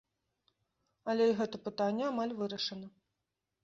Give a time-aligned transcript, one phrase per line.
[1.13, 2.87] Але і гэта пытанне амаль вырашана.